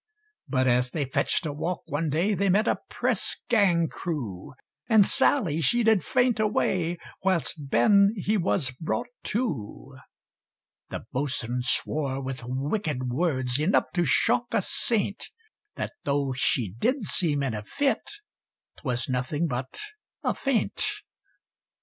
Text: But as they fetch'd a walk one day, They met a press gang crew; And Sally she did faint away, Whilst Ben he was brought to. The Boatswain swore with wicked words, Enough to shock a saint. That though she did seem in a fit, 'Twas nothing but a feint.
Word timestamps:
But 0.49 0.65
as 0.65 0.89
they 0.89 1.05
fetch'd 1.05 1.45
a 1.45 1.53
walk 1.53 1.83
one 1.85 2.09
day, 2.09 2.33
They 2.33 2.49
met 2.49 2.67
a 2.67 2.79
press 2.89 3.35
gang 3.49 3.87
crew; 3.87 4.55
And 4.89 5.05
Sally 5.05 5.61
she 5.61 5.83
did 5.83 6.03
faint 6.03 6.39
away, 6.39 6.97
Whilst 7.23 7.69
Ben 7.69 8.13
he 8.17 8.35
was 8.35 8.71
brought 8.71 9.09
to. 9.25 9.97
The 10.89 11.05
Boatswain 11.11 11.61
swore 11.61 12.19
with 12.19 12.41
wicked 12.43 13.11
words, 13.11 13.59
Enough 13.59 13.91
to 13.93 14.03
shock 14.03 14.47
a 14.55 14.63
saint. 14.63 15.29
That 15.75 15.93
though 16.03 16.33
she 16.35 16.71
did 16.79 17.03
seem 17.03 17.43
in 17.43 17.53
a 17.53 17.61
fit, 17.61 18.01
'Twas 18.79 19.07
nothing 19.07 19.45
but 19.45 19.79
a 20.23 20.33
feint. 20.33 20.81